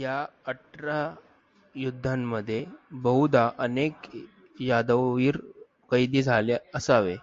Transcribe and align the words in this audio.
या 0.00 0.16
अठरा 0.46 0.98
युद्धांमध्ये, 1.74 2.64
बहुधा, 2.92 3.48
अनेक 3.58 4.10
यादववीर 4.60 5.36
कैदी 5.90 6.22
झाले 6.22 6.56
असावे. 6.74 7.16